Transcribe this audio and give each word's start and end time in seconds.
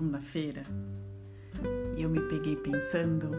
segunda-feira 0.00 0.62
e 1.94 2.02
eu 2.02 2.08
me 2.08 2.20
peguei 2.22 2.56
pensando 2.56 3.32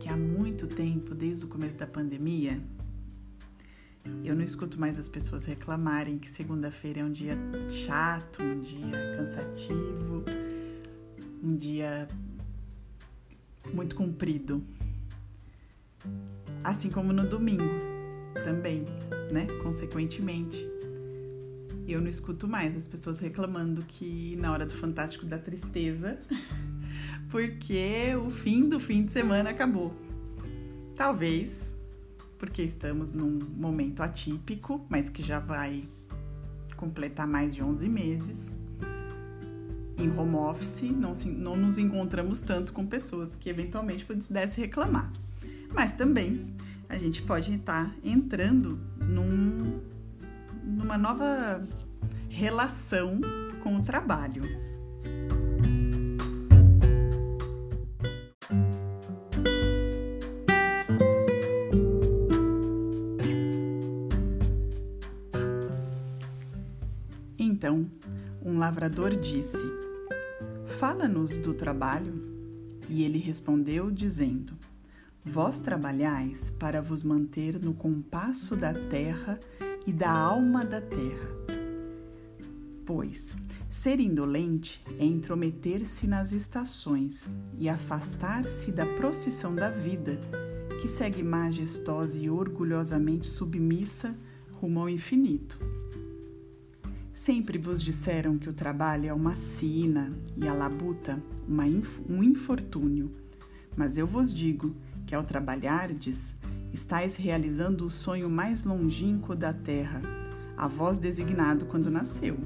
que 0.00 0.08
há 0.08 0.16
muito 0.16 0.66
tempo, 0.66 1.14
desde 1.14 1.44
o 1.44 1.48
começo 1.48 1.76
da 1.76 1.86
pandemia, 1.86 2.58
eu 4.24 4.34
não 4.34 4.42
escuto 4.42 4.80
mais 4.80 4.98
as 4.98 5.10
pessoas 5.10 5.44
reclamarem 5.44 6.18
que 6.18 6.26
segunda-feira 6.26 7.00
é 7.00 7.04
um 7.04 7.12
dia 7.12 7.36
chato, 7.68 8.42
um 8.42 8.60
dia 8.60 9.14
cansativo, 9.14 10.24
um 11.42 11.54
dia 11.54 12.08
muito 13.74 13.94
comprido. 13.94 14.64
Assim 16.64 16.88
como 16.88 17.12
no 17.12 17.28
domingo 17.28 17.64
também, 18.42 18.86
né? 19.30 19.46
Consequentemente 19.62 20.66
eu 21.92 22.00
não 22.00 22.08
escuto 22.08 22.48
mais 22.48 22.76
as 22.76 22.88
pessoas 22.88 23.20
reclamando 23.20 23.84
que 23.84 24.36
na 24.36 24.52
hora 24.52 24.66
do 24.66 24.74
Fantástico 24.74 25.26
da 25.26 25.38
Tristeza, 25.38 26.18
porque 27.30 28.14
o 28.24 28.30
fim 28.30 28.68
do 28.68 28.80
fim 28.80 29.04
de 29.04 29.12
semana 29.12 29.50
acabou. 29.50 29.94
Talvez 30.94 31.76
porque 32.38 32.62
estamos 32.62 33.12
num 33.12 33.38
momento 33.56 34.02
atípico, 34.02 34.84
mas 34.88 35.08
que 35.08 35.22
já 35.22 35.38
vai 35.38 35.88
completar 36.76 37.26
mais 37.26 37.54
de 37.54 37.62
11 37.62 37.88
meses. 37.88 38.56
Em 39.98 40.10
home 40.10 40.36
office, 40.36 40.82
não, 40.82 41.14
se, 41.14 41.28
não 41.28 41.56
nos 41.56 41.78
encontramos 41.78 42.42
tanto 42.42 42.72
com 42.72 42.86
pessoas 42.86 43.34
que 43.34 43.48
eventualmente 43.48 44.04
pudessem 44.04 44.64
reclamar. 44.64 45.10
Mas 45.72 45.94
também 45.94 46.54
a 46.88 46.98
gente 46.98 47.22
pode 47.22 47.54
estar 47.54 47.94
entrando 48.04 48.78
num 48.98 49.80
numa 50.66 50.98
nova 50.98 51.66
relação 52.28 53.20
com 53.62 53.76
o 53.76 53.82
trabalho. 53.82 54.42
Então, 67.38 67.90
um 68.44 68.58
lavrador 68.58 69.16
disse: 69.16 69.66
Fala-nos 70.78 71.38
do 71.38 71.54
trabalho. 71.54 72.34
E 72.88 73.02
ele 73.02 73.18
respondeu, 73.18 73.90
dizendo: 73.90 74.52
Vós 75.24 75.58
trabalhais 75.58 76.50
para 76.50 76.80
vos 76.80 77.02
manter 77.02 77.58
no 77.60 77.74
compasso 77.74 78.54
da 78.54 78.72
terra 78.72 79.40
e 79.86 79.92
da 79.92 80.10
alma 80.10 80.64
da 80.64 80.80
terra. 80.80 81.28
Pois, 82.84 83.36
ser 83.70 84.00
indolente 84.00 84.82
é 84.98 85.04
intrometer-se 85.04 86.06
nas 86.06 86.32
estações 86.32 87.30
e 87.58 87.68
afastar-se 87.68 88.72
da 88.72 88.84
procissão 88.84 89.54
da 89.54 89.70
vida, 89.70 90.18
que 90.80 90.88
segue 90.88 91.22
majestosa 91.22 92.18
e 92.18 92.28
orgulhosamente 92.28 93.26
submissa 93.26 94.16
rumo 94.60 94.80
ao 94.80 94.88
infinito. 94.88 95.58
Sempre 97.12 97.58
vos 97.58 97.82
disseram 97.82 98.38
que 98.38 98.48
o 98.48 98.52
trabalho 98.52 99.08
é 99.08 99.12
uma 99.12 99.36
sina 99.36 100.12
e 100.36 100.46
a 100.46 100.54
labuta 100.54 101.22
uma 101.48 101.64
um 102.08 102.22
infortúnio, 102.22 103.10
mas 103.76 103.98
eu 103.98 104.06
vos 104.06 104.34
digo 104.34 104.74
que 105.06 105.14
ao 105.14 105.22
trabalhardes, 105.22 106.34
estáis 106.76 107.16
realizando 107.16 107.86
o 107.86 107.90
sonho 107.90 108.28
mais 108.28 108.64
longínquo 108.64 109.34
da 109.34 109.50
terra, 109.50 110.02
a 110.54 110.68
vós 110.68 110.98
designado 110.98 111.64
quando 111.64 111.90
nasceu. 111.90 112.36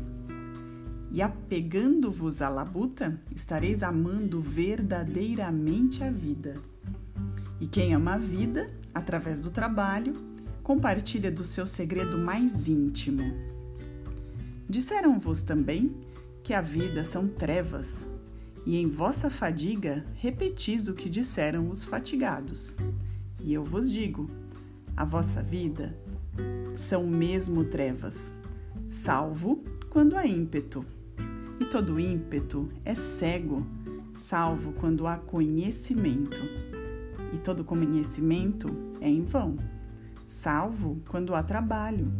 E 1.10 1.20
apegando-vos 1.20 2.40
à 2.40 2.48
labuta, 2.48 3.20
estareis 3.34 3.82
amando 3.82 4.40
verdadeiramente 4.40 6.04
a 6.04 6.10
vida. 6.10 6.54
E 7.60 7.66
quem 7.66 7.92
ama 7.92 8.14
a 8.14 8.18
vida, 8.18 8.70
através 8.94 9.40
do 9.42 9.50
trabalho, 9.50 10.14
compartilha 10.62 11.30
do 11.30 11.42
seu 11.42 11.66
segredo 11.66 12.16
mais 12.16 12.68
íntimo. 12.68 13.34
Disseram-vos 14.68 15.42
também 15.42 15.92
que 16.44 16.54
a 16.54 16.60
vida 16.60 17.02
são 17.02 17.26
trevas, 17.26 18.08
e 18.64 18.76
em 18.76 18.86
vossa 18.86 19.28
fadiga 19.28 20.06
repetis 20.14 20.86
o 20.86 20.94
que 20.94 21.10
disseram 21.10 21.68
os 21.68 21.82
fatigados. 21.82 22.76
E 23.42 23.52
eu 23.52 23.64
vos 23.64 23.90
digo: 23.90 24.30
a 24.96 25.04
vossa 25.04 25.42
vida 25.42 25.96
são 26.76 27.06
mesmo 27.06 27.64
trevas, 27.64 28.32
salvo 28.88 29.62
quando 29.88 30.16
há 30.16 30.26
ímpeto. 30.26 30.84
E 31.58 31.64
todo 31.64 32.00
ímpeto 32.00 32.68
é 32.84 32.94
cego, 32.94 33.66
salvo 34.12 34.72
quando 34.72 35.06
há 35.06 35.16
conhecimento. 35.16 36.40
E 37.32 37.38
todo 37.38 37.64
conhecimento 37.64 38.68
é 39.00 39.08
em 39.08 39.22
vão, 39.22 39.56
salvo 40.26 41.00
quando 41.08 41.34
há 41.34 41.42
trabalho. 41.42 42.12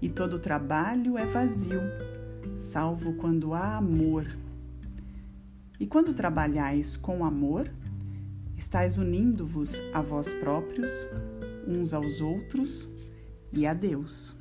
E 0.00 0.08
todo 0.08 0.38
trabalho 0.38 1.18
é 1.18 1.26
vazio, 1.26 1.80
salvo 2.56 3.14
quando 3.14 3.52
há 3.52 3.76
amor. 3.76 4.26
E 5.80 5.86
quando 5.86 6.14
trabalhais 6.14 6.96
com 6.96 7.24
amor, 7.24 7.70
estáis 8.58 8.98
unindo-vos 8.98 9.80
a 9.94 10.02
vós 10.02 10.34
próprios, 10.34 10.90
uns 11.64 11.94
aos 11.94 12.20
outros 12.20 12.92
e 13.52 13.64
a 13.64 13.72
Deus. 13.72 14.36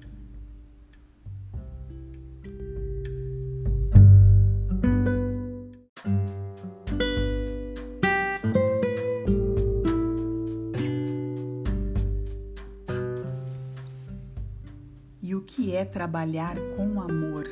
E 15.22 15.36
o 15.36 15.42
que 15.42 15.76
é 15.76 15.86
trabalhar 15.86 16.56
com 16.76 17.00
amor? 17.00 17.48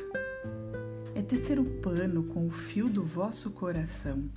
É 1.14 1.22
tecer 1.22 1.60
o 1.60 1.64
pano 1.80 2.24
com 2.24 2.48
o 2.48 2.50
fio 2.50 2.88
do 2.88 3.04
vosso 3.04 3.52
coração 3.52 4.28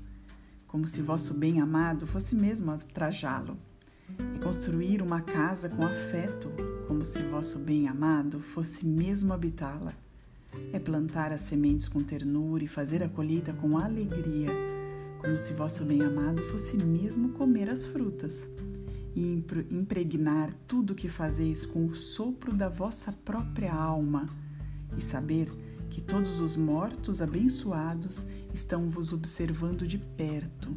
como 0.69 0.87
se 0.87 1.01
vosso 1.01 1.33
bem-amado 1.33 2.05
fosse 2.05 2.35
mesmo 2.35 2.77
trajá-lo, 2.93 3.57
e 4.35 4.39
construir 4.39 5.01
uma 5.01 5.19
casa 5.19 5.67
com 5.67 5.83
afeto, 5.83 6.49
como 6.87 7.03
se 7.03 7.19
vosso 7.23 7.57
bem-amado 7.57 8.39
fosse 8.39 8.85
mesmo 8.85 9.33
habitá-la. 9.33 9.93
É 10.71 10.79
plantar 10.79 11.31
as 11.31 11.41
sementes 11.41 11.87
com 11.87 11.99
ternura 11.99 12.63
e 12.63 12.67
fazer 12.67 13.03
a 13.03 13.09
colheita 13.09 13.51
com 13.51 13.77
alegria, 13.77 14.49
como 15.19 15.37
se 15.39 15.53
vosso 15.53 15.83
bem-amado 15.83 16.43
fosse 16.45 16.77
mesmo 16.77 17.29
comer 17.29 17.67
as 17.67 17.85
frutas, 17.85 18.47
e 19.15 19.43
impregnar 19.71 20.53
tudo 20.67 20.91
o 20.91 20.95
que 20.95 21.09
fazeis 21.09 21.65
com 21.65 21.87
o 21.87 21.95
sopro 21.95 22.53
da 22.53 22.69
vossa 22.69 23.11
própria 23.11 23.73
alma, 23.73 24.29
e 24.95 25.01
saber 25.01 25.49
que 25.49 25.68
todos 26.01 26.39
os 26.39 26.55
mortos 26.55 27.21
abençoados 27.21 28.27
estão 28.53 28.89
vos 28.89 29.11
observando 29.11 29.87
de 29.87 29.97
perto. 29.97 30.75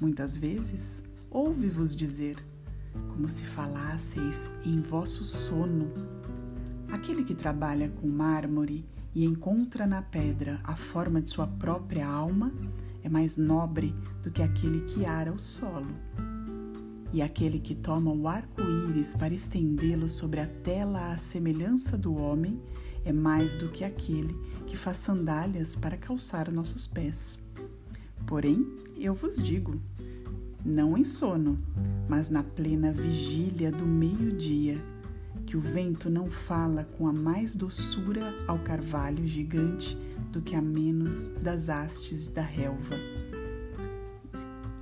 Muitas 0.00 0.36
vezes 0.36 1.02
ouve-vos 1.30 1.96
dizer, 1.96 2.36
como 3.08 3.28
se 3.28 3.44
falasseis 3.44 4.50
em 4.64 4.80
vosso 4.80 5.24
sono. 5.24 5.90
Aquele 6.90 7.24
que 7.24 7.34
trabalha 7.34 7.88
com 7.88 8.06
mármore 8.06 8.84
e 9.14 9.24
encontra 9.24 9.86
na 9.86 10.02
pedra 10.02 10.60
a 10.62 10.76
forma 10.76 11.20
de 11.20 11.30
sua 11.30 11.46
própria 11.46 12.06
alma 12.06 12.52
é 13.02 13.08
mais 13.08 13.36
nobre 13.36 13.94
do 14.22 14.30
que 14.30 14.42
aquele 14.42 14.80
que 14.80 15.04
ara 15.04 15.32
o 15.32 15.38
solo. 15.38 15.94
E 17.12 17.22
aquele 17.22 17.58
que 17.58 17.74
toma 17.74 18.12
o 18.12 18.28
arco-íris 18.28 19.14
para 19.14 19.32
estendê-lo 19.32 20.08
sobre 20.08 20.40
a 20.40 20.46
tela 20.46 21.12
à 21.12 21.16
semelhança 21.16 21.96
do 21.96 22.14
homem 22.14 22.60
é 23.06 23.12
mais 23.12 23.54
do 23.54 23.68
que 23.68 23.84
aquele 23.84 24.34
que 24.66 24.76
faz 24.76 24.96
sandálias 24.96 25.76
para 25.76 25.96
calçar 25.96 26.52
nossos 26.52 26.88
pés. 26.88 27.38
Porém, 28.26 28.66
eu 28.96 29.14
vos 29.14 29.36
digo, 29.36 29.80
não 30.64 30.98
em 30.98 31.04
sono, 31.04 31.56
mas 32.08 32.28
na 32.28 32.42
plena 32.42 32.90
vigília 32.90 33.70
do 33.70 33.86
meio-dia, 33.86 34.82
que 35.46 35.56
o 35.56 35.60
vento 35.60 36.10
não 36.10 36.28
fala 36.28 36.82
com 36.98 37.06
a 37.06 37.12
mais 37.12 37.54
doçura 37.54 38.34
ao 38.48 38.58
carvalho 38.58 39.24
gigante 39.24 39.96
do 40.32 40.42
que 40.42 40.56
a 40.56 40.60
menos 40.60 41.28
das 41.40 41.68
hastes 41.68 42.26
da 42.26 42.42
relva. 42.42 42.96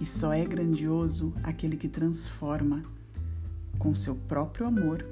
E 0.01 0.07
só 0.07 0.33
é 0.33 0.47
grandioso 0.47 1.35
aquele 1.43 1.77
que 1.77 1.89
transforma, 1.89 2.83
com 3.79 3.95
seu 3.95 4.17
próprio 4.17 4.67
amor, 4.67 5.05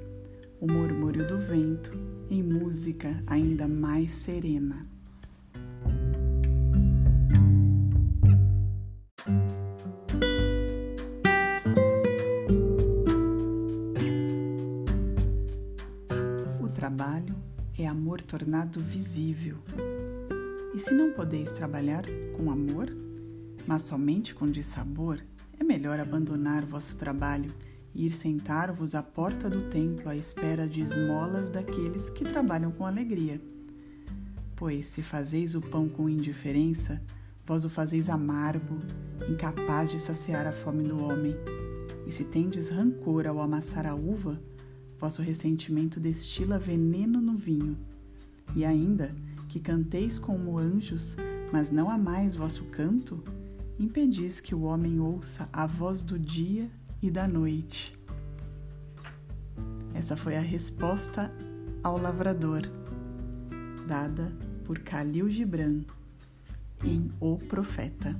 o 0.63 0.71
murmúrio 0.71 1.27
do 1.27 1.37
vento 1.37 1.91
em 2.29 2.41
música 2.41 3.21
ainda 3.27 3.67
mais 3.67 4.13
serena. 4.13 4.87
O 16.61 16.69
trabalho 16.69 17.35
é 17.77 17.85
amor 17.85 18.21
tornado 18.21 18.79
visível. 18.79 19.57
E 20.73 20.79
se 20.79 20.93
não 20.93 21.11
podeis 21.11 21.51
trabalhar 21.51 22.05
com 22.37 22.49
amor, 22.49 22.89
mas 23.67 23.81
somente 23.81 24.33
com 24.33 24.45
dissabor, 24.45 25.19
é 25.59 25.63
melhor 25.65 25.99
abandonar 25.99 26.63
vosso 26.63 26.95
trabalho 26.95 27.51
ir 27.95 28.09
sentar-vos 28.09 28.95
à 28.95 29.03
porta 29.03 29.49
do 29.49 29.69
templo 29.69 30.09
à 30.09 30.15
espera 30.15 30.67
de 30.67 30.81
esmolas 30.81 31.49
daqueles 31.49 32.09
que 32.09 32.23
trabalham 32.23 32.71
com 32.71 32.85
alegria. 32.85 33.39
Pois 34.55 34.85
se 34.85 35.03
fazeis 35.03 35.55
o 35.55 35.61
pão 35.61 35.87
com 35.87 36.09
indiferença, 36.09 37.01
vós 37.45 37.65
o 37.65 37.69
fazeis 37.69 38.09
amargo, 38.09 38.79
incapaz 39.29 39.91
de 39.91 39.99
saciar 39.99 40.47
a 40.47 40.51
fome 40.51 40.83
do 40.83 41.03
homem. 41.03 41.35
E 42.07 42.11
se 42.11 42.23
tendes 42.23 42.69
rancor 42.69 43.27
ao 43.27 43.41
amassar 43.41 43.85
a 43.85 43.93
uva, 43.93 44.41
vosso 44.99 45.21
ressentimento 45.21 45.99
destila 45.99 46.57
veneno 46.57 47.21
no 47.21 47.37
vinho. 47.37 47.77
E 48.55 48.65
ainda 48.65 49.13
que 49.49 49.59
canteis 49.59 50.17
como 50.17 50.57
anjos, 50.57 51.17
mas 51.51 51.69
não 51.69 51.89
amais 51.89 52.35
vosso 52.35 52.63
canto, 52.65 53.23
impedis 53.79 54.39
que 54.39 54.55
o 54.55 54.63
homem 54.63 54.99
ouça 54.99 55.47
a 55.53 55.67
voz 55.67 56.01
do 56.01 56.17
dia 56.17 56.69
e 57.03 57.11
da 57.11 57.27
noite. 57.27 57.93
Essa 59.93 60.15
foi 60.15 60.37
a 60.37 60.39
resposta 60.39 61.29
ao 61.83 61.99
lavrador, 61.99 62.61
dada 63.85 64.31
por 64.63 64.79
Khalil 64.79 65.29
Gibran 65.29 65.81
em 66.81 67.11
O 67.19 67.37
Profeta. 67.37 68.15